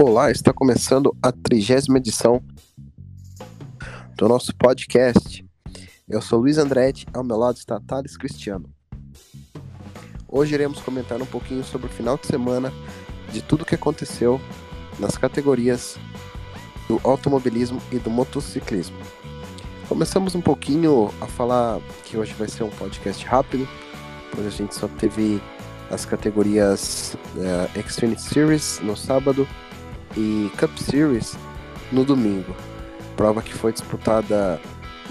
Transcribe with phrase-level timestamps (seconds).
[0.00, 2.40] Olá, está começando a trigésima edição
[4.16, 5.44] do nosso podcast.
[6.08, 8.70] Eu sou Luiz Andretti, ao meu lado está Thales Cristiano.
[10.28, 12.72] Hoje iremos comentar um pouquinho sobre o final de semana
[13.32, 14.40] de tudo que aconteceu
[15.00, 15.98] nas categorias
[16.86, 18.98] do automobilismo e do motociclismo.
[19.88, 23.68] Começamos um pouquinho a falar que hoje vai ser um podcast rápido,
[24.32, 25.42] pois a gente só teve
[25.90, 29.44] as categorias uh, Series no sábado
[30.18, 31.38] e Cup Series
[31.92, 32.54] no domingo.
[33.16, 34.60] Prova que foi disputada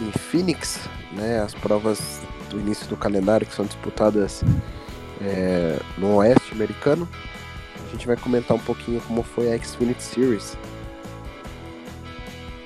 [0.02, 0.82] em Phoenix,
[1.14, 1.40] né?
[1.42, 4.44] As provas do início do calendário que são disputadas
[5.22, 7.08] é, no Oeste americano.
[7.88, 10.58] A gente vai comentar um pouquinho como foi a Xfinity Series.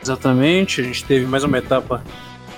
[0.02, 2.03] Exatamente, a gente teve mais uma etapa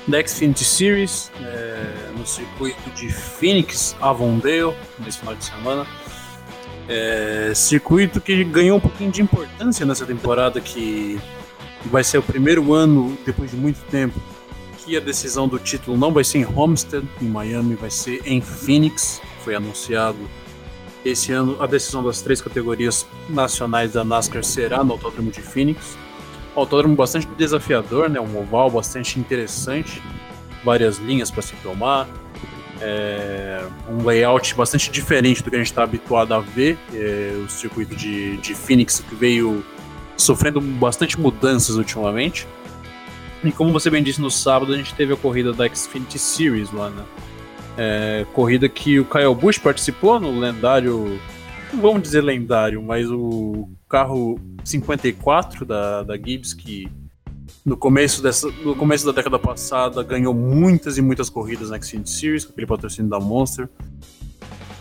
[0.07, 5.85] da Xfinity Series é, no circuito de Phoenix, Avondale, nesse final de semana.
[6.87, 11.19] É, circuito que ganhou um pouquinho de importância nessa temporada, que
[11.85, 14.19] vai ser o primeiro ano, depois de muito tempo,
[14.77, 18.41] que a decisão do título não vai ser em Homestead, em Miami, vai ser em
[18.41, 19.21] Phoenix.
[19.43, 20.17] Foi anunciado
[21.05, 25.97] esse ano a decisão das três categorias nacionais da NASCAR será no Autódromo de Phoenix.
[26.55, 28.19] Autódromo bastante desafiador, né?
[28.19, 30.01] um oval bastante interessante,
[30.63, 32.07] várias linhas para se tomar,
[32.85, 36.77] é, um layout bastante diferente do que a gente está habituado a ver.
[36.93, 39.63] É, o circuito de, de Phoenix que veio
[40.17, 42.45] sofrendo bastante mudanças ultimamente.
[43.43, 46.71] E como você bem disse, no sábado a gente teve a corrida da Xfinity Series
[46.71, 47.03] lá, né?
[47.77, 51.19] É, corrida que o Kyle Busch participou no lendário,
[51.73, 56.87] não vamos dizer lendário, mas o carro 54 da, da Gibbs que
[57.65, 62.09] no começo, dessa, no começo da década passada, ganhou muitas e muitas corridas na Xfinity
[62.09, 63.69] Series, com aquele patrocínio da Monster.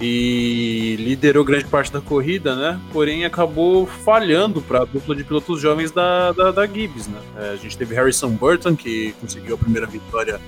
[0.00, 2.80] E liderou grande parte da corrida, né?
[2.92, 7.20] Porém, acabou falhando para a dupla de pilotos jovens da, da, da Gibbs, né?
[7.36, 10.41] É, a gente teve Harrison Burton, que conseguiu a primeira vitória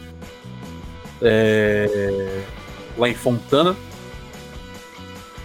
[1.23, 2.43] é,
[2.99, 3.77] lá em Fontana.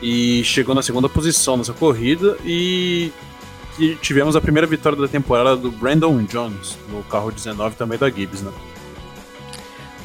[0.02, 2.36] E chegou na segunda posição nessa corrida.
[2.44, 3.12] E
[3.80, 8.10] que tivemos a primeira vitória da temporada do Brandon Jones, no carro 19 também da
[8.10, 8.52] Gibbs, né?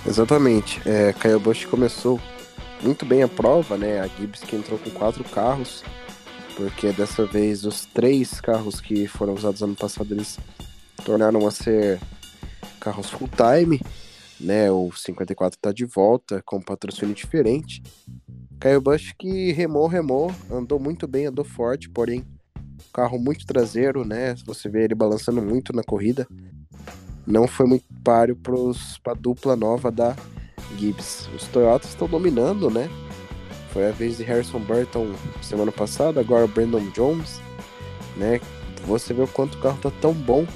[0.07, 0.81] Exatamente.
[0.87, 2.21] É, Kyle Busch começou
[2.81, 3.99] muito bem a prova, né?
[3.99, 5.83] A Gibbs que entrou com quatro carros,
[6.55, 10.39] porque dessa vez os três carros que foram usados ano passado eles
[11.05, 12.01] tornaram a ser
[12.79, 13.81] carros full time,
[14.39, 14.71] né?
[14.71, 17.83] O 54 está de volta com patrocínio diferente.
[18.61, 22.25] Kyle Busch que remou, remou, andou muito bem, andou forte, porém
[22.93, 24.35] carro muito traseiro, né?
[24.47, 26.27] Você vê ele balançando muito na corrida.
[27.27, 30.15] Não foi muito páreo para a dupla nova da
[30.79, 31.29] Gibbs.
[31.35, 32.89] Os Toyotas estão dominando, né?
[33.73, 35.13] Foi a vez de Harrison Burton
[35.43, 37.41] semana passada, agora Brandon Jones,
[38.17, 38.41] né?
[38.87, 40.47] Você vê o quanto o carro tá tão bom,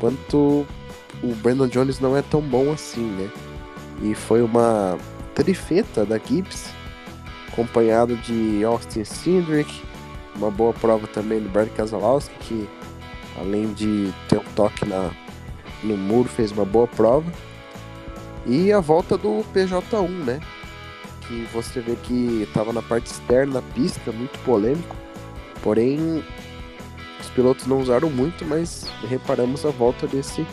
[0.00, 0.66] quanto
[1.22, 3.30] o Brandon Jones não é tão bom assim, né?
[4.02, 4.98] E foi uma
[5.34, 6.66] trifeta da Gibbs,
[7.48, 9.82] acompanhado de Austin Cindric,
[10.34, 12.68] uma boa prova também do Brad Keselowski, que
[13.38, 15.10] além de ter um toque na,
[15.82, 17.30] no muro, fez uma boa prova.
[18.46, 20.40] E a volta do PJ1, né?
[21.28, 24.96] Que você vê que estava na parte externa da pista, muito polêmico.
[25.62, 26.24] Porém,
[27.20, 30.44] os pilotos não usaram muito, mas reparamos a volta desse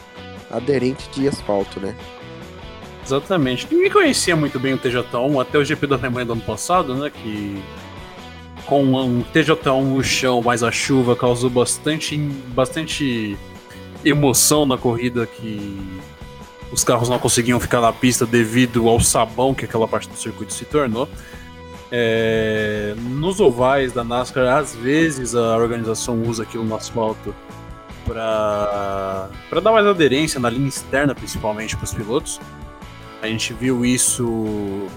[0.52, 1.96] aderente de asfalto, né?
[3.04, 3.68] Exatamente.
[3.74, 7.10] Ninguém conhecia muito bem o TJ1 até o GP da Alemanha do ano passado, né?
[7.10, 7.60] Que
[8.70, 12.16] com um TJ1 no chão, mas a chuva causou bastante,
[12.54, 13.36] bastante
[14.06, 16.00] emoção na corrida que
[16.72, 20.54] os carros não conseguiam ficar na pista devido ao sabão que aquela parte do circuito
[20.54, 21.10] se tornou.
[21.92, 27.34] É, nos ovais da NASCAR, às vezes a organização usa aquilo no asfalto
[28.06, 29.30] para
[29.64, 32.40] dar mais aderência na linha externa, principalmente para os pilotos.
[33.20, 34.88] A gente viu isso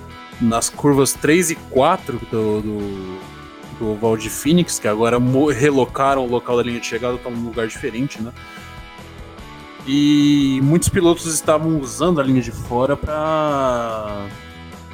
[0.43, 3.19] nas curvas 3 e 4 do, do,
[3.83, 5.19] do oval de Phoenix, que agora
[5.53, 8.33] relocaram o local da linha de chegada, está num lugar diferente, né?
[9.85, 14.29] E muitos pilotos estavam usando a linha de fora para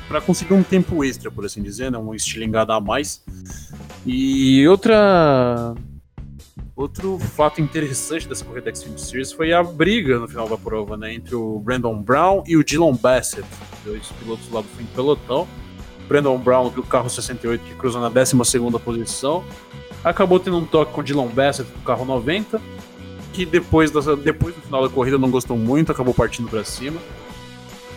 [0.08, 1.98] para conseguir um tempo extra, por assim dizer, né?
[1.98, 3.22] um estilingado a mais.
[4.06, 5.74] E outra
[6.74, 11.12] outro fato interessante dessa corrida Xfinity Series foi a briga no final da prova, né,
[11.12, 13.46] entre o Brandon Brown e o Dylan Bassett,
[13.84, 15.46] dois pilotos lá do fim do pelotão.
[16.08, 18.34] Brandon Brown do carro 68 que cruzou na 12
[18.82, 19.44] posição.
[20.02, 22.60] Acabou tendo um toque com o Dylan Bassett do carro 90,
[23.32, 26.98] que depois, da, depois do final da corrida não gostou muito, acabou partindo para cima.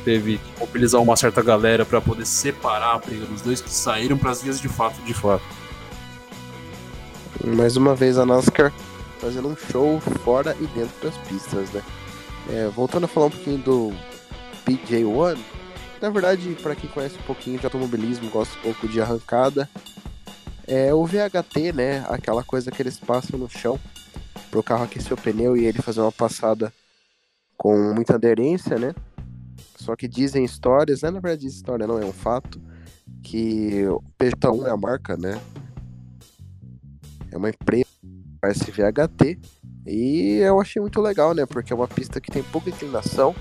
[0.03, 4.17] Teve que mobilizar uma certa galera para poder separar a briga dos dois que saíram
[4.17, 5.43] para as vias de fato, de fato.
[7.45, 8.73] Mais uma vez a NASCAR
[9.19, 11.81] fazendo um show fora e dentro das pistas, né?
[12.49, 13.93] É, voltando a falar um pouquinho do
[14.65, 15.37] PJ1,
[16.01, 19.69] na verdade, para quem conhece um pouquinho de automobilismo, gosta um pouco de arrancada,
[20.68, 22.03] é o VHT, né?
[22.09, 23.80] Aquela coisa que eles passam no chão
[24.50, 26.74] para o carro aquecer o pneu e ele fazer uma passada
[27.56, 28.95] com muita aderência, né?
[29.75, 31.12] Só que dizem histórias, né?
[31.12, 32.59] Na verdade, história não é um fato,
[33.21, 35.39] que o PJ1 é a marca, né?
[37.31, 37.86] É uma empresa
[38.44, 39.39] SVHT
[39.86, 41.45] e eu achei muito legal, né?
[41.45, 43.36] Porque é uma pista que tem pouca inclinação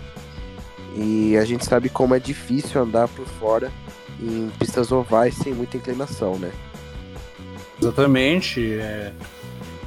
[0.97, 3.71] e a gente sabe como é difícil andar por fora
[4.21, 6.51] em pistas ovais sem muita inclinação, né?
[7.81, 8.75] Exatamente.
[8.75, 9.13] É...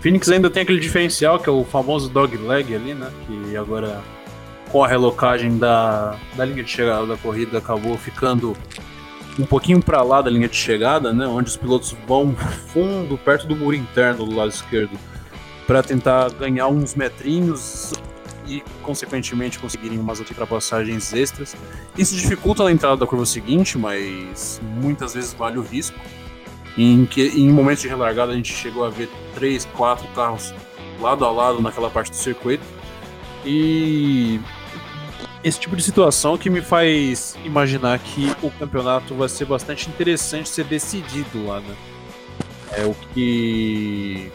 [0.02, 3.12] Phoenix ainda tem aquele diferencial que é o famoso dog leg ali, né?
[3.28, 4.02] Que agora
[4.72, 8.58] com a relocagem da, da linha de chegada da corrida acabou ficando
[9.38, 11.28] um pouquinho para lá da linha de chegada, né?
[11.28, 12.36] Onde os pilotos vão
[12.68, 14.98] fundo, perto do muro interno do lado esquerdo,
[15.68, 17.94] para tentar ganhar uns metrinhos
[18.48, 21.56] e, consequentemente, conseguirem umas ultrapassagens extras.
[21.98, 25.98] Isso dificulta a entrada da curva seguinte, mas muitas vezes vale o risco.
[26.78, 30.54] Em, que, em momentos de relargada, a gente chegou a ver três, quatro carros
[31.00, 32.64] lado a lado naquela parte do circuito.
[33.46, 34.40] E
[35.44, 40.50] esse tipo de situação que me faz imaginar que o campeonato vai ser bastante interessante
[40.50, 41.76] ser decidido lá, né?
[42.72, 44.32] É o que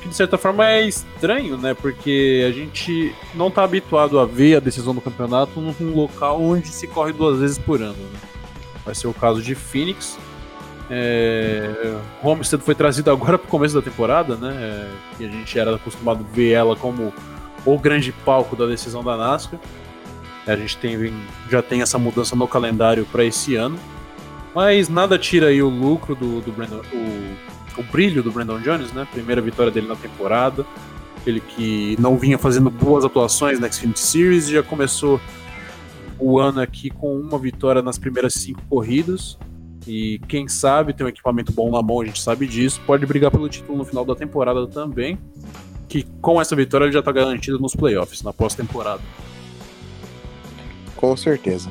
[0.00, 1.74] que de certa forma é estranho, né?
[1.74, 6.68] Porque a gente não está habituado a ver a decisão do campeonato num local onde
[6.68, 7.92] se corre duas vezes por ano.
[7.92, 8.18] Né?
[8.84, 10.18] Vai ser o caso de Phoenix.
[10.90, 11.96] É...
[12.22, 14.54] Homestead foi trazido agora para o começo da temporada, né?
[14.58, 15.22] É...
[15.22, 17.12] E a gente era acostumado a ver ela como
[17.64, 19.60] o grande palco da decisão da NASCAR.
[20.46, 21.14] A gente tem,
[21.48, 23.78] já tem essa mudança no calendário para esse ano.
[24.54, 27.36] Mas nada tira aí o lucro do, do Brandon, o
[27.80, 29.08] o brilho do Brandon Jones, né?
[29.10, 30.66] Primeira vitória dele na temporada.
[31.26, 35.20] Ele que não vinha fazendo boas atuações na Xfinity Series e já começou
[36.18, 39.38] o ano aqui com uma vitória nas primeiras cinco corridas.
[39.86, 42.80] E quem sabe tem um equipamento bom na mão, a gente sabe disso.
[42.86, 45.18] Pode brigar pelo título no final da temporada também.
[45.88, 49.02] Que com essa vitória ele já está garantido nos playoffs, na pós-temporada.
[50.96, 51.70] Com certeza.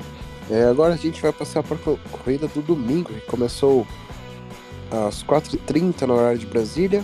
[0.50, 3.86] É, agora a gente vai passar para a corrida do domingo, que começou
[4.92, 7.04] às 4h30 no horário de Brasília.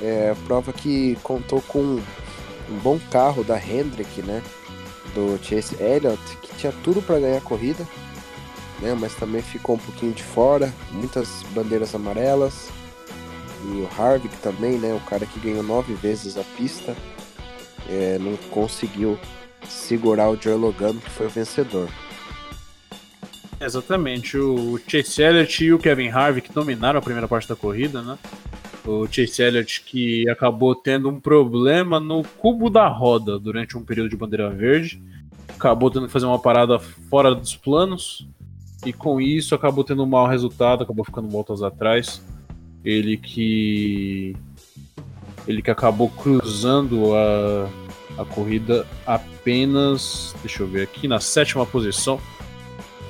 [0.00, 4.42] É, prova que contou com um bom carro da Hendrick, né?
[5.14, 7.86] Do Chase Elliott, que tinha tudo para ganhar a corrida,
[8.80, 8.96] né?
[8.98, 12.68] Mas também ficou um pouquinho de fora, muitas bandeiras amarelas.
[13.64, 14.94] E o Harvick também, né?
[14.94, 16.96] O cara que ganhou nove vezes a pista,
[17.88, 19.18] é, não conseguiu
[19.68, 21.88] segurar o Joe Logano, que foi o vencedor.
[23.64, 28.18] Exatamente, o Chase Elliott e o Kevin Harvick dominaram a primeira parte da corrida, né?
[28.84, 34.10] O Chase Elliott que acabou tendo um problema no cubo da roda durante um período
[34.10, 35.00] de bandeira verde,
[35.48, 38.26] acabou tendo que fazer uma parada fora dos planos
[38.84, 42.20] e com isso acabou tendo um mau resultado, acabou ficando voltas atrás.
[42.84, 44.34] Ele que
[45.46, 47.68] ele que acabou cruzando a,
[48.18, 52.20] a corrida apenas, deixa eu ver aqui, na sétima posição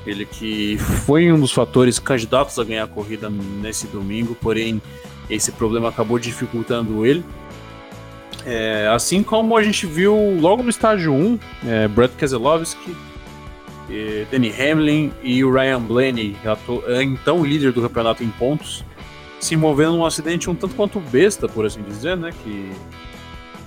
[0.07, 4.81] ele que foi um dos fatores candidatos a ganhar a corrida nesse domingo, porém
[5.31, 7.25] esse problema acabou dificultando ele.
[8.45, 12.97] É, assim como a gente viu logo no estágio 1, é, Brad Keselowski,
[13.89, 16.37] é, Danny Hamlin e o Ryan Blaney,
[16.89, 18.85] é, então líder do campeonato em pontos,
[19.39, 22.31] se envolvendo num acidente um tanto quanto besta, por assim dizer, né?
[22.43, 22.71] Que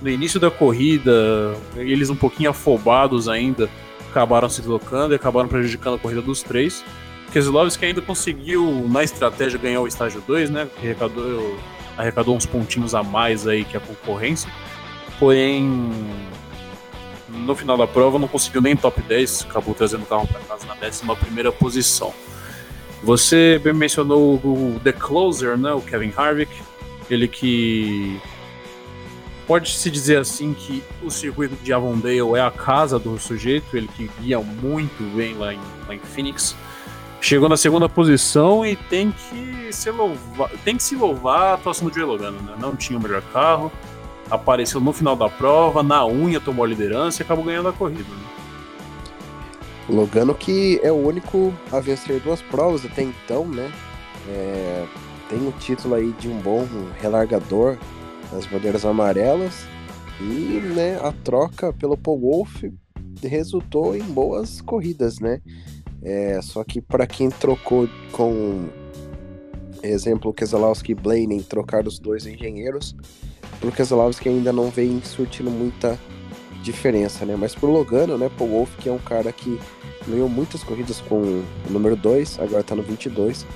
[0.00, 3.68] no início da corrida, eles um pouquinho afobados ainda,
[4.16, 6.82] acabaram se deslocando e acabaram prejudicando a corrida dos três.
[7.32, 10.68] Keselowski ainda conseguiu, na estratégia, ganhar o estágio 2, né?
[10.78, 11.58] Arrecadou,
[11.98, 14.50] arrecadou uns pontinhos a mais aí que a concorrência.
[15.18, 15.90] Porém,
[17.28, 20.66] no final da prova não conseguiu nem top 10, acabou trazendo o carro para casa
[20.66, 22.14] na 11 posição.
[23.02, 25.72] Você bem mencionou o The Closer, né?
[25.72, 26.50] O Kevin Harvick.
[27.10, 28.18] Ele que
[29.46, 34.10] Pode-se dizer assim que o circuito de Avondale é a casa do sujeito, ele que
[34.20, 36.56] guia muito bem lá em, lá em Phoenix.
[37.20, 41.88] Chegou na segunda posição e tem que se louvar, tem que se louvar a atuação
[41.88, 42.54] do Joey Logano, né?
[42.58, 43.70] Não tinha o melhor carro,
[44.28, 48.02] apareceu no final da prova, na unha tomou a liderança e acabou ganhando a corrida.
[48.02, 48.26] Né?
[49.88, 53.70] Logano que é o único a vencer duas provas até então, né?
[54.28, 54.84] É,
[55.28, 56.66] tem o título aí de um bom
[57.00, 57.76] relargador
[58.32, 59.66] as bandeiras amarelas
[60.20, 62.64] e né, a troca pelo Paul Wolf
[63.22, 65.40] resultou em boas corridas, né?
[66.02, 68.68] É, só que para quem trocou com
[69.82, 72.94] exemplo Keselowski e Blaney trocar os dois engenheiros,
[73.60, 75.98] pro Keselowski ainda não vem surtindo muita
[76.62, 77.36] diferença, né?
[77.36, 79.58] Mas pro Logano, né, Paul Wolf, que é um cara que
[80.06, 83.46] ganhou muitas corridas com o número 2, agora tá no 22,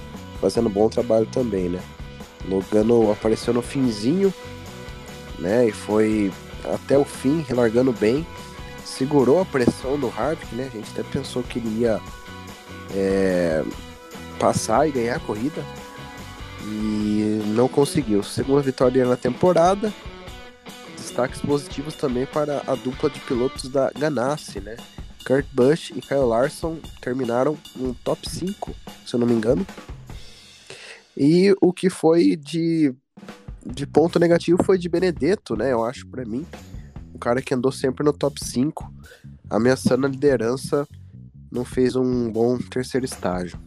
[0.40, 1.80] fazendo bom trabalho também, né?
[2.48, 4.32] Logano apareceu no finzinho,
[5.40, 6.32] né, e foi
[6.74, 8.26] até o fim, relargando bem,
[8.84, 10.68] segurou a pressão do Harvick, né?
[10.72, 12.00] A gente até pensou que ele ia
[12.94, 13.64] é,
[14.38, 15.64] passar e ganhar a corrida,
[16.62, 18.22] e não conseguiu.
[18.22, 19.92] Segunda vitória na temporada.
[20.96, 24.76] Destaques positivos também para a dupla de pilotos da Ganassi, né?
[25.26, 28.74] Kurt Busch e Kyle Larson terminaram no top 5,
[29.06, 29.66] se eu não me engano.
[31.16, 32.94] E o que foi de,
[33.64, 35.72] de ponto negativo foi de Benedetto, né?
[35.72, 36.46] Eu acho para mim.
[37.14, 38.92] Um cara que andou sempre no top 5,
[39.48, 40.86] ameaçando a liderança,
[41.50, 43.58] não fez um bom terceiro estágio.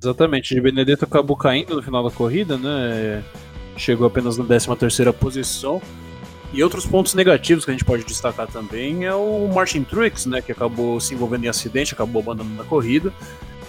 [0.00, 3.24] Exatamente, de Benedetto acabou caindo no final da corrida, né?
[3.76, 5.82] Chegou apenas na 13 terceira posição.
[6.52, 10.40] E outros pontos negativos que a gente pode destacar também é o Martin Truex, né,
[10.40, 13.12] que acabou se envolvendo em acidente, acabou abandonando a corrida.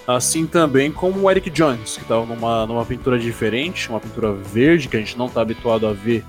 [0.07, 4.87] Assim também como o Eric Jones, que estava numa, numa pintura diferente, uma pintura verde,
[4.87, 6.23] que a gente não está habituado a ver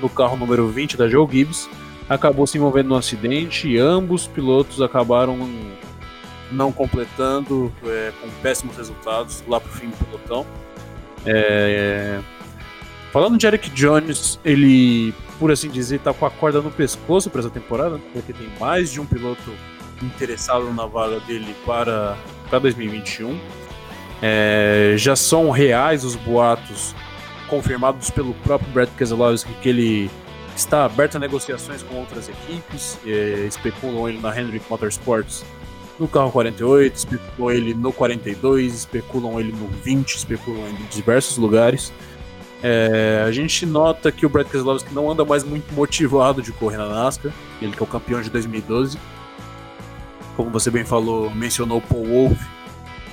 [0.00, 1.70] no carro número 20 da Joe Gibbs,
[2.08, 5.38] acabou se envolvendo no acidente e ambos pilotos acabaram
[6.50, 10.44] não completando, é, com péssimos resultados lá pro fim do pelotão.
[11.24, 12.18] É,
[13.12, 17.40] falando de Eric Jones, ele, por assim dizer, tá com a corda no pescoço para
[17.40, 19.52] essa temporada, porque tem mais de um piloto
[20.02, 22.18] interessado na vaga dele para,
[22.52, 23.40] para 2021.
[24.20, 26.94] É, já são reais os boatos
[27.48, 30.10] confirmados pelo próprio Brad Keselowski que ele
[30.54, 35.42] está aberto a negociações com outras equipes, é, especulam ele na Hendrick Motorsports
[35.98, 41.38] no carro 48, especulam ele no 42, especulam ele no 20, especulam ele em diversos
[41.38, 41.90] lugares.
[42.62, 46.76] É, a gente nota que o Brad Keselowski não anda mais muito motivado de correr
[46.76, 47.32] na NASCAR,
[47.62, 48.98] ele que é o campeão de 2012.
[50.36, 52.46] Como você bem falou, mencionou Paul Wolff.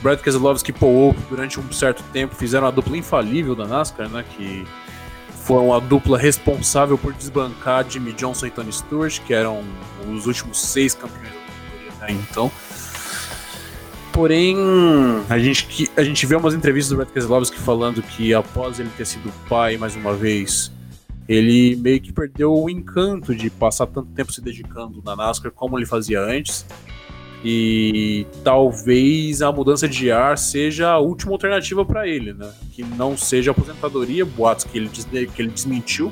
[0.01, 4.07] Brad Keselowski e Paul Wolff, durante um certo tempo, fizeram a dupla infalível da NASCAR,
[4.07, 4.65] né, que
[5.43, 9.63] foram a dupla responsável por desbancar Jimmy Johnson e Tony Stewart, que eram
[10.07, 12.51] os últimos seis campeões da categoria até então.
[14.13, 14.55] Porém,
[15.29, 19.05] a gente, a gente vê umas entrevistas do Brad Keselowski falando que após ele ter
[19.05, 20.71] sido pai mais uma vez,
[21.27, 25.77] ele meio que perdeu o encanto de passar tanto tempo se dedicando na NASCAR como
[25.77, 26.65] ele fazia antes.
[27.43, 32.51] E talvez a mudança de ar seja a última alternativa para ele, né?
[32.73, 36.11] Que não seja aposentadoria, boatos que ele, que ele desmentiu.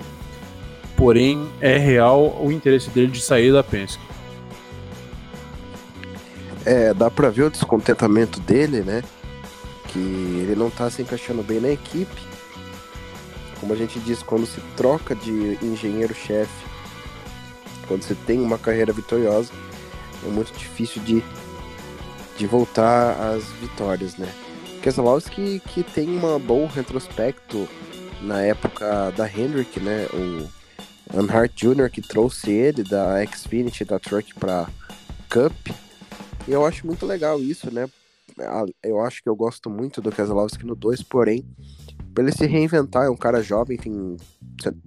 [0.95, 4.07] Porém, é real o interesse dele de sair da Penske
[6.67, 9.01] é, dá pra ver o descontentamento dele, né?
[9.87, 12.21] Que ele não tá se encaixando bem na equipe.
[13.61, 16.65] Como a gente diz, quando se troca de engenheiro-chefe,
[17.87, 19.53] quando você tem uma carreira vitoriosa,
[20.25, 21.23] é muito difícil de,
[22.37, 24.31] de voltar às vitórias, né?
[24.81, 27.67] Keselowski que tem uma bom retrospecto
[28.21, 30.07] na época da Hendrick, né?
[30.13, 30.47] O
[31.15, 31.89] Earnhardt Jr.
[31.89, 34.67] que trouxe ele da Xfinity da Truck para
[35.29, 35.53] Cup
[36.47, 37.89] e eu acho muito legal isso, né?
[38.81, 41.43] Eu acho que eu gosto muito do Keselowski no 2, porém,
[42.13, 44.15] pra ele se reinventar, é um cara jovem, tem,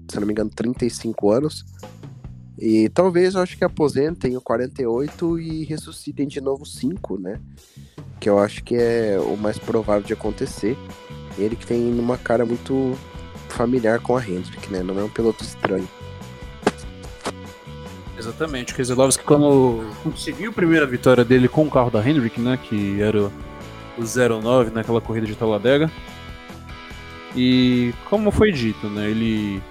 [0.08, 1.64] se não me engano, 35 anos.
[2.60, 7.40] E talvez eu acho que aposentem o 48 e ressuscitem de novo 5, né?
[8.20, 10.76] Que eu acho que é o mais provável de acontecer.
[11.38, 12.94] Ele que tem uma cara muito
[13.48, 14.82] familiar com a Hendrick, né?
[14.82, 15.88] Não é um piloto estranho.
[18.18, 22.58] Exatamente, o Keselowski quando conseguiu a primeira vitória dele com o carro da Hendrick, né,
[22.62, 23.32] que era o
[23.98, 25.90] 09 naquela corrida de Talladega.
[27.34, 29.62] E como foi dito, né, ele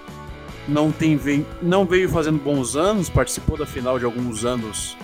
[0.68, 1.18] não tem
[1.62, 4.96] não veio fazendo bons anos, participou da final de alguns anos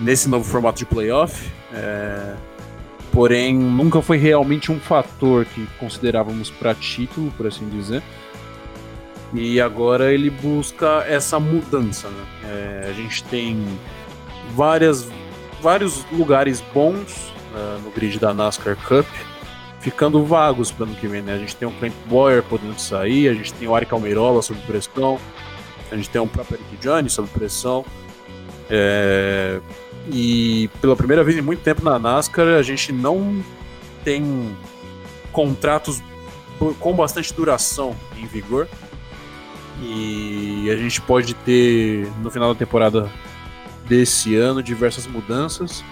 [0.00, 1.50] nesse novo formato de playoff.
[1.72, 2.34] É,
[3.12, 8.02] porém, nunca foi realmente um fator que considerávamos para título, por assim dizer.
[9.34, 12.08] E agora ele busca essa mudança.
[12.08, 12.24] Né?
[12.44, 13.62] É, a gente tem
[14.54, 15.08] várias,
[15.60, 19.06] vários lugares bons uh, no grid da NASCAR Cup
[19.80, 21.22] ficando vagos para ano que vem.
[21.22, 21.34] Né?
[21.34, 24.60] A gente tem o Clint Boyer podendo sair, a gente tem o Ari Almirola sob
[24.62, 25.18] pressão,
[25.90, 27.84] a gente tem o próprio Eric Johnny sob pressão.
[28.70, 29.60] É,
[30.10, 33.42] e pela primeira vez em muito tempo na NASCAR a gente não
[34.04, 34.54] tem
[35.32, 36.02] contratos
[36.80, 38.68] com bastante duração em vigor.
[39.80, 43.10] E a gente pode ter no final da temporada
[43.86, 45.84] desse ano diversas mudanças.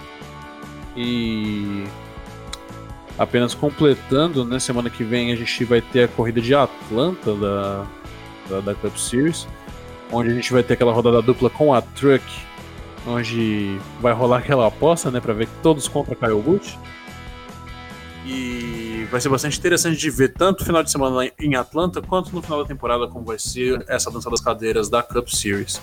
[0.95, 1.85] E
[3.17, 7.87] apenas completando, né, semana que vem a gente vai ter a corrida de Atlanta da,
[8.49, 9.47] da, da Cup Series,
[10.11, 12.23] onde a gente vai ter aquela rodada dupla com a Truck,
[13.05, 16.77] onde vai rolar aquela aposta, né, para ver todos contra Kyle Busch.
[18.25, 22.35] E vai ser bastante interessante de ver tanto o final de semana em Atlanta quanto
[22.35, 25.81] no final da temporada como vai ser essa dança das cadeiras da Cup Series.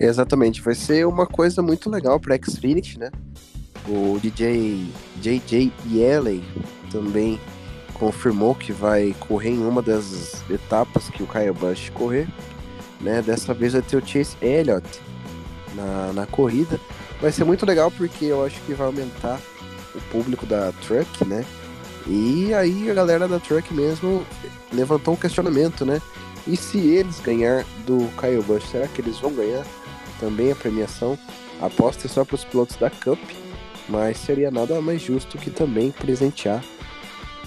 [0.00, 3.10] Exatamente, vai ser uma coisa muito legal para Xfinity, né?
[3.88, 4.86] O DJ
[5.20, 6.42] JJ Yeley
[6.90, 7.40] também
[7.94, 12.28] confirmou que vai correr em uma das etapas que o Kyle Busch correr.
[13.00, 13.22] Né?
[13.22, 14.86] Dessa vez vai ter o Chase Elliott
[15.74, 16.80] na, na corrida.
[17.20, 19.40] Vai ser muito legal porque eu acho que vai aumentar
[19.94, 21.44] o público da Truck, né?
[22.06, 24.24] E aí a galera da Truck mesmo
[24.72, 26.00] levantou um questionamento, né?
[26.46, 29.64] E se eles ganhar do Kyle Busch, será que eles vão ganhar
[30.20, 31.18] também a premiação?
[31.60, 33.18] A aposta só para os pilotos da Cup,
[33.88, 36.64] mas seria nada mais justo que também presentear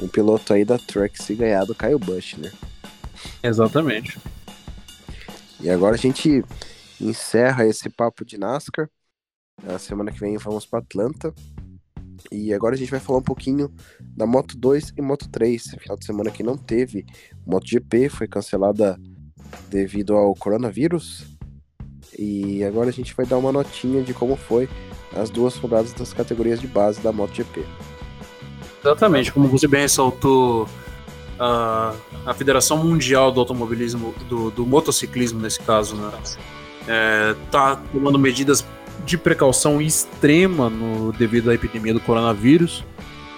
[0.02, 2.52] um piloto aí da Truck se ganhar do Kyle Busch, né?
[3.44, 4.18] Exatamente.
[5.60, 6.44] E agora a gente
[7.02, 8.90] encerra esse papo de NASCAR.
[9.62, 11.34] Na semana que vem vamos para Atlanta.
[12.32, 15.76] E agora a gente vai falar um pouquinho da Moto 2 e Moto 3.
[15.80, 17.06] Final de semana que não teve
[17.46, 18.98] MotoGP, foi cancelada
[19.70, 21.26] devido ao coronavírus.
[22.18, 24.68] E agora a gente vai dar uma notinha de como foi
[25.16, 27.66] as duas rodadas das categorias de base da MotoGP.
[28.84, 30.68] Exatamente, como você bem ressaltou,
[31.40, 31.94] a,
[32.26, 36.12] a Federação Mundial do Automobilismo, do, do motociclismo nesse caso, né,
[36.88, 38.66] é, tá tomando medidas
[39.06, 42.84] de precaução extrema no, devido à epidemia do coronavírus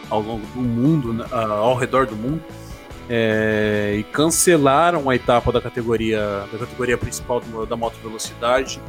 [0.10, 2.42] ao longo do mundo, né, ao redor do mundo.
[3.10, 8.80] É, e cancelaram a etapa da categoria da categoria principal do, da moto velocidade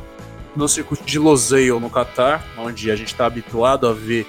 [0.54, 4.26] no circuito de Losail no Catar, onde a gente está habituado a ver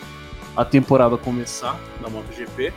[0.56, 2.74] a temporada começar na MotoGP.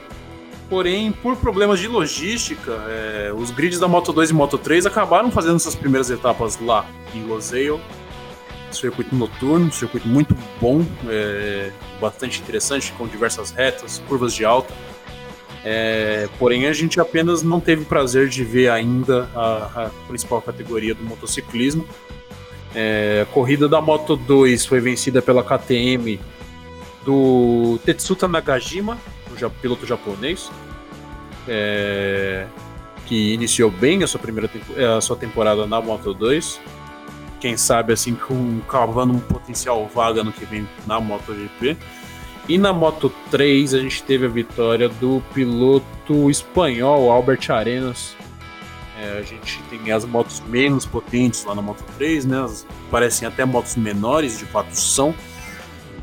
[0.69, 5.31] Porém, por problemas de logística, é, os grids da Moto 2 e Moto 3 acabaram
[5.31, 6.85] fazendo suas primeiras etapas lá
[7.15, 7.81] em Losail.
[8.73, 14.75] Circuito noturno, circuito muito bom, é, bastante interessante, com diversas retas, curvas de alta.
[15.65, 20.43] É, porém, a gente apenas não teve o prazer de ver ainda a, a principal
[20.43, 21.87] categoria do motociclismo.
[22.79, 26.21] É, a corrida da Moto 2 foi vencida pela KTM
[27.07, 28.99] do Tetsuta Nagajima,
[29.31, 30.51] o piloto japonês,
[31.49, 32.45] é,
[33.07, 34.51] que iniciou bem a sua primeira
[34.95, 36.61] a sua temporada na Moto 2.
[37.41, 41.79] Quem sabe assim com cavando um potencial vaga no que vem na MotoGP.
[42.47, 48.15] E na Moto 3 a gente teve a vitória do piloto espanhol Albert Arenas.
[48.99, 52.47] É, a gente tem as motos menos potentes lá na Moto 3, né?
[52.91, 55.15] Parecem até motos menores, de fato são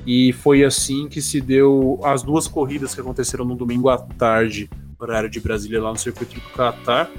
[0.06, 4.70] e foi assim que se deu as duas corridas que aconteceram no domingo à tarde,
[5.00, 7.10] horário de Brasília, lá no circuito do Qatar.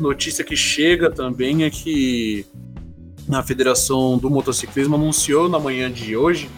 [0.00, 2.46] Notícia que chega também é que
[3.30, 6.48] a Federação do Motociclismo anunciou na manhã de hoje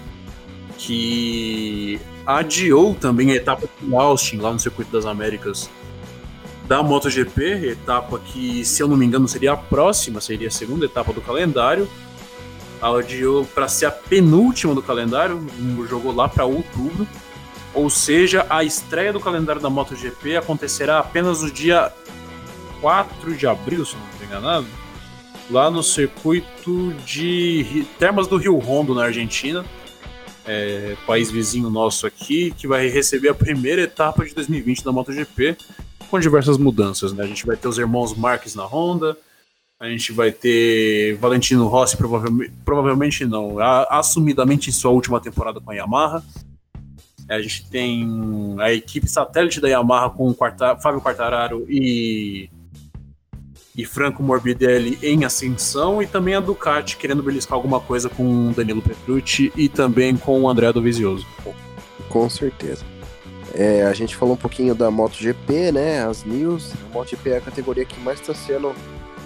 [0.78, 5.70] que adiou também a etapa de Austin, lá no Circuito das Américas,
[6.66, 10.84] da MotoGP, etapa que, se eu não me engano, seria a próxima, seria a segunda
[10.84, 11.88] etapa do calendário,
[12.80, 15.46] adiou para ser a penúltima do calendário,
[15.88, 17.06] jogou lá para outubro.
[17.72, 21.92] Ou seja, a estreia do calendário da MotoGP acontecerá apenas no dia
[22.80, 24.66] 4 de abril, se não estou enganado,
[25.50, 29.64] lá no circuito de Termas do Rio Rondo, na Argentina,
[30.46, 35.56] é, país vizinho nosso aqui, que vai receber a primeira etapa de 2020 da MotoGP,
[36.06, 37.12] com diversas mudanças.
[37.12, 37.24] Né?
[37.24, 39.16] A gente vai ter os irmãos Marques na Honda,
[39.78, 43.58] a gente vai ter Valentino Rossi, provavelmente, provavelmente não,
[43.90, 46.24] assumidamente em sua última temporada com a Yamaha.
[47.28, 52.48] A gente tem a equipe satélite da Yamaha com Quarta, Fábio Quartararo e,
[53.76, 58.80] e Franco Morbidelli em ascensão, e também a Ducati querendo beliscar alguma coisa com Danilo
[58.80, 61.26] Petrucci e também com o André Dovizioso.
[62.08, 62.95] Com certeza.
[63.58, 66.04] É, a gente falou um pouquinho da MotoGP, né?
[66.04, 66.74] As news.
[66.90, 68.74] A MotoGP é a categoria que mais está sendo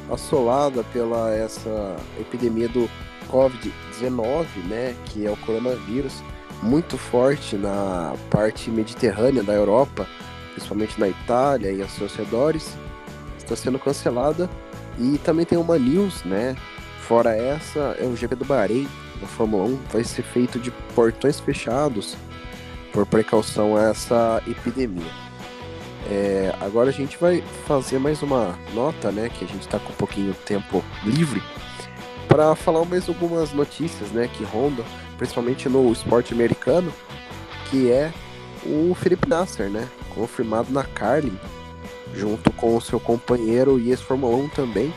[0.08, 2.88] assolada pela essa epidemia do
[3.28, 6.22] Covid-19, né, que é o coronavírus,
[6.62, 10.06] muito forte na parte mediterrânea da Europa,
[10.52, 12.76] principalmente na Itália e as seus redores,
[13.38, 14.48] está sendo cancelada.
[14.98, 16.54] E também tem uma news, né?
[17.00, 18.86] Fora essa, é o GP do Bahrein,
[19.20, 22.16] da Fórmula 1, vai ser feito de portões fechados
[22.92, 25.10] por precaução a essa epidemia.
[26.10, 29.28] É, agora a gente vai fazer mais uma nota, né?
[29.28, 31.42] Que a gente está com um pouquinho de tempo livre
[32.26, 34.28] para falar mais algumas notícias, né?
[34.32, 34.84] Que rondam,
[35.18, 36.92] principalmente no esporte americano,
[37.70, 38.12] que é
[38.64, 39.88] o Felipe Nasser, né?
[40.14, 41.38] Confirmado na Carlin.
[42.14, 44.92] junto com o seu companheiro e ex-Fórmula 1 também,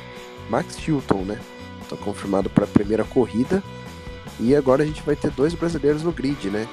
[0.49, 1.39] Max Chilton, né?
[1.89, 3.63] Tá confirmado para a primeira corrida.
[4.39, 6.67] E agora a gente vai ter dois brasileiros no grid, né?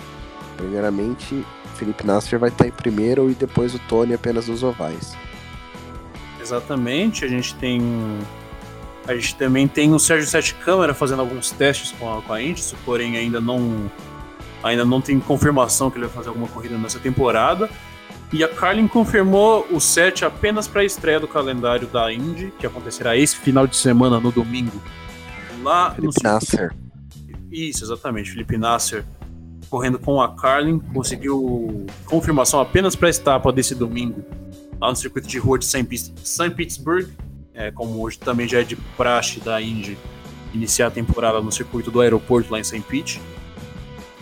[0.61, 1.45] Primeiramente,
[1.77, 5.17] Felipe Nasser vai estar em primeiro e depois o Tony apenas nos ovais.
[6.41, 7.81] Exatamente, a gente tem.
[9.09, 12.43] A gente também tem o Sérgio Sete Câmara fazendo alguns testes com a, com a
[12.43, 13.91] Indy, porém ainda não.
[14.63, 17.71] Ainda não tem confirmação que ele vai fazer alguma corrida nessa temporada.
[18.31, 22.67] E a Carlin confirmou o set apenas para a estreia do calendário da Indy, que
[22.67, 24.81] acontecerá esse final de semana no domingo.
[25.63, 26.77] Lá Felipe no Nasser.
[27.51, 28.31] Isso, exatamente.
[28.31, 29.05] Felipe Nasser
[29.71, 34.25] correndo com a Carlin conseguiu confirmação apenas para a etapa desse domingo
[34.81, 36.51] lá no circuito de rua de St.
[36.57, 37.09] Pittsburgh,
[37.55, 39.97] é, como hoje também já é de praxe da Indy
[40.55, 42.81] iniciar a temporada no circuito do aeroporto lá em St.
[42.81, 43.21] Pete.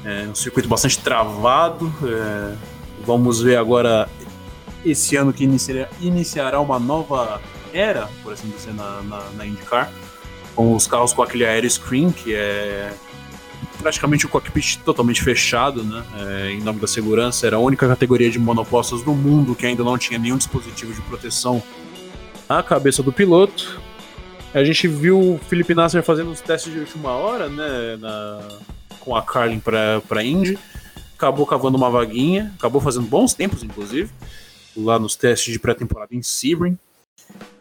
[0.04, 1.92] É um circuito bastante travado.
[2.02, 2.54] É,
[3.06, 4.08] vamos ver agora
[4.84, 7.40] esse ano que iniciará, iniciará uma nova
[7.72, 9.90] era, por assim dizer, na, na, na IndyCar,
[10.54, 12.92] com os carros com aquele aero screen, que é
[13.79, 16.05] praticamente o cockpit totalmente fechado, né?
[16.19, 19.85] É, em nome da segurança, era a única categoria de monopostos do mundo que ainda
[19.85, 21.62] não tinha nenhum dispositivo de proteção
[22.49, 23.81] à cabeça do piloto.
[24.53, 27.97] A gente viu o Felipe Nasser fazendo os testes de última hora, né?
[27.99, 28.41] Na,
[29.01, 30.59] com a Carlin para Indy.
[31.17, 34.11] Acabou cavando uma vaguinha, acabou fazendo bons tempos, inclusive,
[34.77, 36.79] lá nos testes de pré-temporada em Sebring.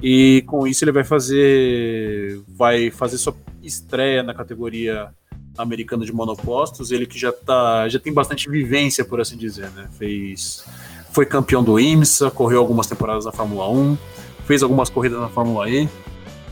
[0.02, 5.10] E com isso ele vai fazer vai fazer sua estreia na categoria
[5.58, 9.88] americano de monopostos, ele que já tá, já tem bastante vivência, por assim dizer, né?
[9.98, 10.66] Fez
[11.12, 13.98] foi campeão do IMSA, correu algumas temporadas na Fórmula 1,
[14.46, 15.90] fez algumas corridas na Fórmula E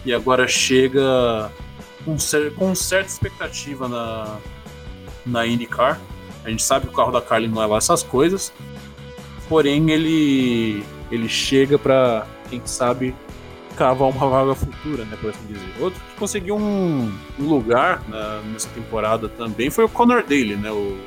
[0.03, 1.51] e agora chega
[2.03, 2.15] com,
[2.55, 4.37] com certa expectativa na,
[5.25, 5.99] na IndyCar.
[6.43, 8.51] A gente sabe que o carro da Carlin não é lá essas coisas,
[9.47, 13.15] porém ele ele chega para quem sabe
[13.75, 15.73] cavar uma vaga futura, né, por assim dizer.
[15.79, 20.97] Outro que conseguiu um, lugar na, nessa temporada também foi o Connor Daly, né, o,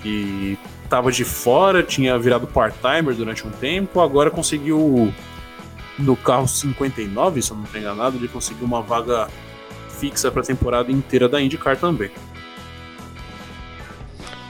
[0.00, 5.12] que estava de fora, tinha virado part-timer durante um tempo, agora conseguiu
[5.98, 9.28] no carro 59, se eu não estou enganado, ele conseguiu uma vaga
[9.88, 12.10] fixa para a temporada inteira da IndyCar também.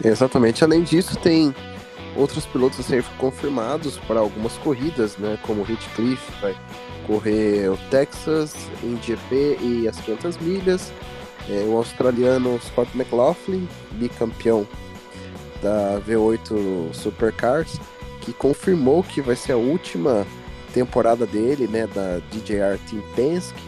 [0.05, 0.63] Exatamente.
[0.63, 1.55] Além disso, tem
[2.15, 5.39] outros pilotos a confirmados para algumas corridas, né?
[5.43, 6.57] Como o Hitcliffe vai
[7.07, 8.55] correr o Texas,
[9.03, 10.93] GP e as 500 milhas.
[11.49, 14.67] É, o australiano Scott McLaughlin, bicampeão
[15.63, 17.81] da V8 Supercars,
[18.21, 20.27] que confirmou que vai ser a última
[20.75, 23.63] temporada dele, né, da DJR Team Penske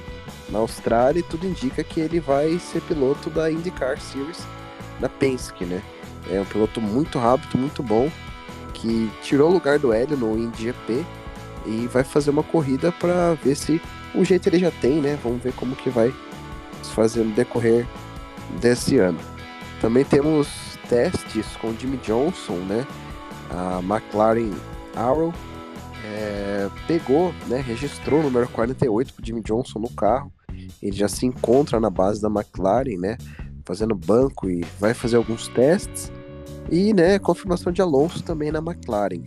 [0.49, 4.45] na Austrália, e tudo indica que ele vai ser piloto da IndyCar Series
[4.99, 5.83] da Penske, né?
[6.31, 8.11] É um piloto muito rápido, muito bom,
[8.75, 11.05] que tirou o lugar do Hélio no IndyGP
[11.67, 13.81] e vai fazer uma corrida para ver se
[14.15, 15.19] o jeito ele já tem, né?
[15.23, 16.13] Vamos ver como que vai
[16.83, 17.87] se fazer no decorrer
[18.61, 19.19] desse ano.
[19.81, 20.49] Também temos
[20.89, 22.87] testes com Jimmy Johnson, né?
[23.51, 24.53] A McLaren
[24.97, 25.33] Arrow
[26.05, 27.61] é, pegou, né?
[27.61, 30.33] Registrou o número 48 para Jimmy Johnson no carro.
[30.83, 33.17] Ele já se encontra na base da McLaren, né?
[33.65, 36.11] Fazendo banco e vai fazer alguns testes.
[36.71, 39.23] E, né, confirmação de Alonso também na McLaren.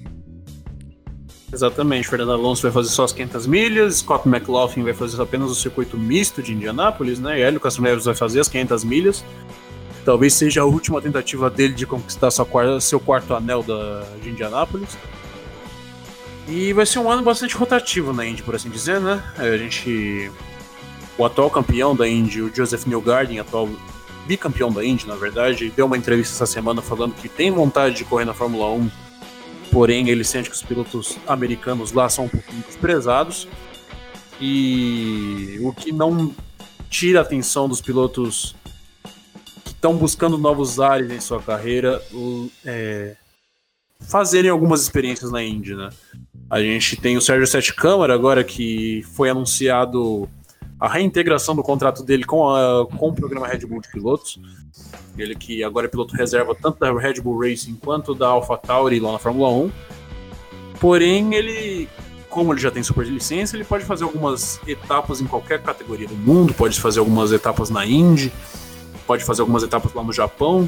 [1.54, 5.56] Exatamente, Fernando Alonso vai fazer só as 500 milhas, Scott McLaughlin vai fazer apenas o
[5.56, 7.40] circuito misto de Indianápolis, né?
[7.40, 9.26] E Hélio Castro Neves vai fazer as 500 milhas.
[10.06, 14.98] Talvez seja a última tentativa dele de conquistar sua seu quarto anel da, de Indianápolis.
[16.48, 19.22] E vai ser um ano bastante rotativo na Indy, por assim dizer, né?
[19.38, 20.32] A gente.
[21.18, 23.70] O atual campeão da Indy, o Joseph Newgarden, atual
[24.26, 28.06] bicampeão da Indy, na verdade, deu uma entrevista essa semana falando que tem vontade de
[28.06, 28.90] correr na Fórmula 1
[29.72, 33.48] porém ele sente que os pilotos americanos lá são um pouquinho desprezados
[34.40, 36.34] e o que não
[36.90, 38.56] tira a atenção dos pilotos
[39.64, 42.02] que estão buscando novos ares em sua carreira
[42.66, 43.16] é,
[44.02, 45.90] fazerem algumas experiências na Indy, né?
[46.50, 50.30] A gente tem o Sérgio Sete Câmara agora que foi anunciado
[50.82, 54.40] a reintegração do contrato dele com, a, com o programa Red Bull de pilotos.
[55.16, 59.12] Ele que agora é piloto reserva tanto da Red Bull Racing quanto da AlphaTauri lá
[59.12, 59.72] na Fórmula 1.
[60.80, 61.88] Porém, ele,
[62.32, 66.16] como ele já tem super licença, ele pode fazer algumas etapas em qualquer categoria do
[66.16, 68.34] mundo, pode fazer algumas etapas na Indy,
[69.06, 70.68] pode fazer algumas etapas lá no Japão.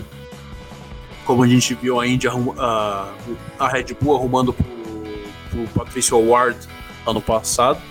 [1.26, 3.14] Como a gente viu a Indy a,
[3.58, 4.66] a Red Bull arrumando pro,
[5.50, 6.56] pro Patricio Award
[7.08, 7.82] ano passado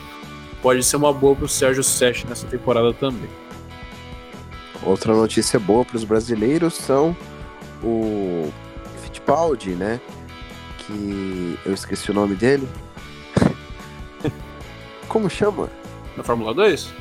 [0.62, 3.28] pode ser uma boa para o Sérgio Sete nessa temporada também.
[4.84, 7.16] Outra notícia boa para os brasileiros são
[7.82, 8.50] o
[9.02, 10.00] Fittipaldi, né?
[10.78, 12.66] Que eu esqueci o nome dele.
[15.08, 15.68] como chama?
[16.16, 16.92] Na Fórmula 2?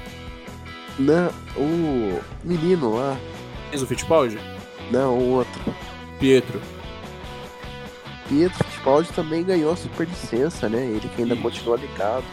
[0.99, 3.17] Não, o menino lá.
[3.71, 4.39] Enzo Fittipaldi?
[4.91, 5.61] Não, o outro.
[6.19, 6.61] Pietro.
[8.27, 10.83] Pietro Fittipaldi também ganhou a superlicença, né?
[10.85, 11.43] Ele que ainda Isso.
[11.43, 12.25] continua ligado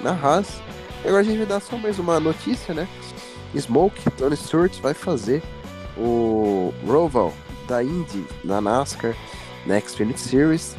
[0.00, 0.60] na Haas.
[1.04, 2.88] E agora a gente vai dar só mais uma notícia, né?
[3.56, 5.42] Smoke, Tony Stewart vai fazer
[5.96, 7.32] o Roval
[7.66, 9.14] da Indy na NASCAR
[9.66, 10.76] Next Xfinity Series.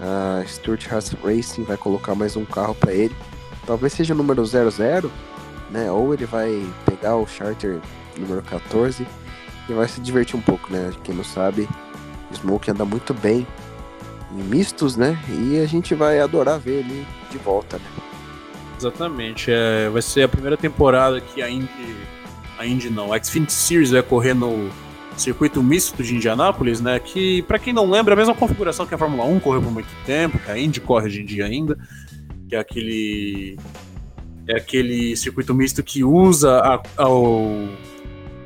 [0.00, 3.14] A Stuart Haas Racing vai colocar mais um carro para ele.
[3.66, 5.10] Talvez seja o número 00,
[5.70, 5.90] né?
[5.90, 7.80] Ou ele vai pegar o Charter
[8.16, 9.06] número 14
[9.68, 10.92] e vai se divertir um pouco, né?
[11.02, 11.68] Quem não sabe,
[12.32, 13.46] Smoke anda muito bem
[14.32, 15.18] em mistos, né?
[15.28, 18.03] E a gente vai adorar ver ele de volta, né?
[18.76, 19.50] Exatamente.
[19.50, 21.96] É, vai ser a primeira temporada que a Indy,
[22.58, 24.70] a Indy não, a Xfinity Series vai correr no
[25.16, 26.98] circuito misto de Indianápolis, né?
[26.98, 29.72] Que, para quem não lembra, é a mesma configuração que a Fórmula 1 correu por
[29.72, 31.78] muito tempo, que a Indy corre hoje em dia ainda,
[32.48, 33.56] que é aquele
[34.46, 37.06] é aquele circuito misto que usa a, a,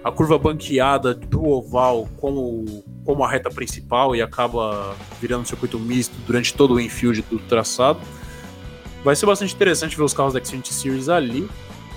[0.05, 5.79] a curva banqueada do oval como, como a reta principal e acaba virando um circuito
[5.79, 7.99] misto durante todo o infield do traçado.
[9.09, 11.49] Vai ser bastante interessante ver os carros da Xfinity Series ali.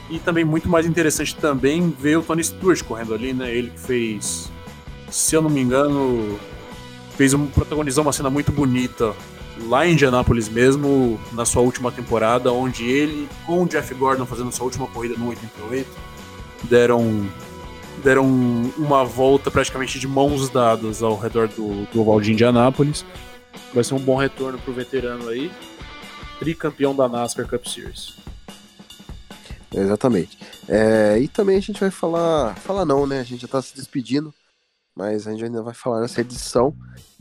[0.09, 3.53] E também muito mais interessante também ver o Tony Stewart correndo ali, né?
[3.53, 4.49] Ele que fez,
[5.09, 6.39] se eu não me engano,
[7.17, 9.13] fez um, protagonizou uma cena muito bonita
[9.67, 14.49] lá em Indianápolis mesmo, na sua última temporada, onde ele, com o Jeff Gordon fazendo
[14.53, 15.89] sua última corrida no 88,
[16.63, 17.27] deram
[18.01, 18.25] deram
[18.77, 23.03] uma volta praticamente de mãos dadas ao redor do, do oval de Indianápolis.
[23.73, 25.51] Vai ser um bom retorno para o veterano aí,
[26.41, 28.15] tricampeão da NASCAR Cup Series.
[29.71, 30.39] Exatamente.
[30.67, 33.19] É, e também a gente vai falar, falar não, né?
[33.19, 34.33] A gente já está se despedindo,
[34.95, 36.75] mas a gente ainda vai falar nessa edição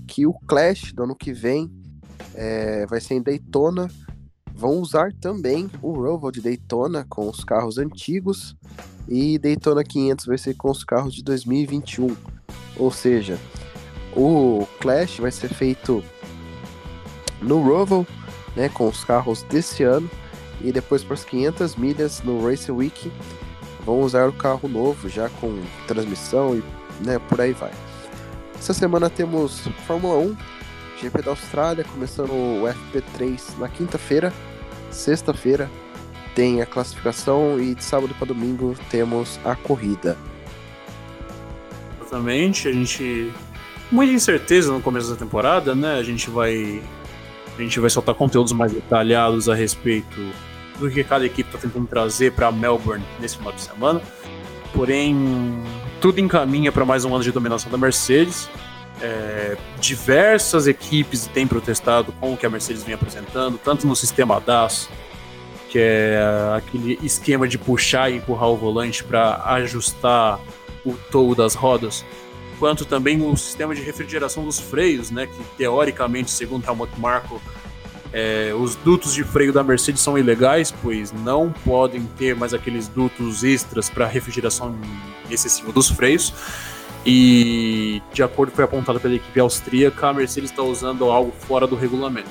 [0.08, 1.70] que o Clash do ano que vem
[2.34, 3.88] é, vai ser em Daytona.
[4.54, 8.56] Vão usar também o Roval de Daytona com os carros antigos
[9.06, 12.16] e Daytona 500 vai ser com os carros de 2021.
[12.78, 13.38] Ou seja,
[14.16, 16.02] o Clash vai ser feito
[17.42, 18.06] no Roval,
[18.56, 20.10] né, com os carros desse ano
[20.60, 23.10] e depois por as 500 milhas no Race Week
[23.84, 26.62] vão usar o carro novo já com transmissão e
[27.04, 27.72] né, por aí vai.
[28.58, 30.36] Essa semana temos Fórmula 1
[31.00, 34.32] GP da Austrália, começando o FP3 na quinta-feira.
[34.90, 35.70] Sexta-feira
[36.34, 40.16] tem a classificação e de sábado para domingo temos a corrida.
[42.00, 43.32] Exatamente, a gente.
[43.90, 45.94] Muita incerteza no começo da temporada, né?
[45.94, 46.82] A gente vai.
[47.60, 50.18] Gente vai soltar conteúdos mais detalhados a respeito
[50.78, 54.00] do que cada equipe está tentando trazer para Melbourne nesse final de semana.
[54.72, 55.62] Porém,
[56.00, 58.48] tudo encaminha para mais um ano de dominação da Mercedes.
[59.02, 64.40] É, diversas equipes têm protestado com o que a Mercedes vem apresentando, tanto no sistema
[64.40, 64.88] DAS,
[65.68, 66.18] que é
[66.56, 70.40] aquele esquema de puxar e empurrar o volante para ajustar
[70.82, 72.06] o touro das rodas,
[72.60, 77.40] quanto também o sistema de refrigeração dos freios, né, que teoricamente, segundo Helmut Marko,
[78.12, 82.86] é, os dutos de freio da Mercedes são ilegais, pois não podem ter mais aqueles
[82.86, 84.76] dutos extras para refrigeração
[85.30, 86.34] excessiva dos freios.
[87.06, 91.66] E, de acordo com foi apontado pela equipe austríaca, a Mercedes está usando algo fora
[91.66, 92.28] do regulamento.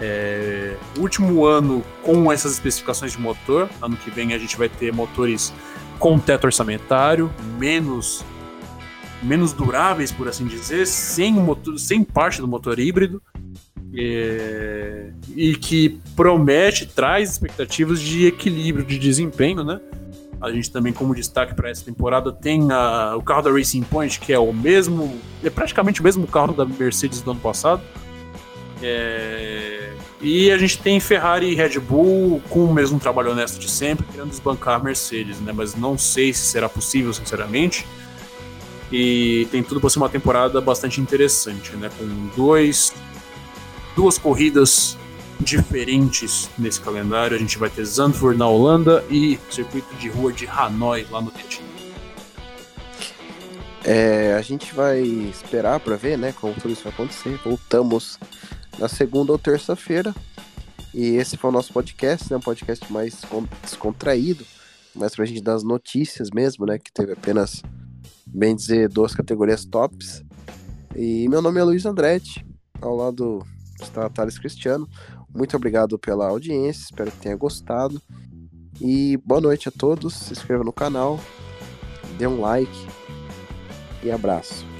[0.00, 4.92] É, último ano com essas especificações de motor, ano que vem a gente vai ter
[4.92, 5.52] motores
[5.98, 8.24] com teto orçamentário, menos
[9.22, 13.22] menos duráveis, por assim dizer, sem, motor, sem parte do motor híbrido,
[13.94, 19.80] é, e que promete, traz expectativas de equilíbrio de desempenho, né?
[20.40, 24.18] A gente também, como destaque para essa temporada, tem a, o carro da Racing Point,
[24.18, 27.80] que é o mesmo, é praticamente o mesmo carro da Mercedes do ano passado.
[28.82, 33.70] É, e a gente tem Ferrari e Red Bull com o mesmo trabalho honesto de
[33.70, 35.52] sempre, querendo desbancar a Mercedes, né?
[35.54, 37.86] Mas não sei se será possível, sinceramente.
[38.92, 41.90] E tem tudo para ser uma temporada bastante interessante, né?
[41.98, 42.92] Com dois,
[43.96, 44.98] duas corridas
[45.40, 47.34] diferentes nesse calendário.
[47.36, 51.30] A gente vai ter Zandvoort na Holanda e circuito de rua de Hanoi lá no
[51.30, 51.66] Vietnã.
[53.84, 57.40] É, a gente vai esperar para ver, né, como tudo isso vai acontecer.
[57.44, 58.18] Voltamos
[58.78, 60.14] na segunda ou terça-feira.
[60.94, 63.22] E esse foi o nosso podcast, né, um podcast mais
[63.62, 64.44] descontraído,
[64.94, 67.62] mais pra gente dar as notícias mesmo, né, que teve apenas,
[68.32, 70.24] bem dizer, duas categorias tops.
[70.96, 72.44] E meu nome é Luiz Andretti,
[72.80, 73.44] ao lado
[73.80, 74.88] está Thales Cristiano.
[75.34, 78.00] Muito obrigado pela audiência, espero que tenha gostado.
[78.80, 81.20] E boa noite a todos, se inscreva no canal,
[82.18, 82.86] dê um like
[84.02, 84.71] e abraço.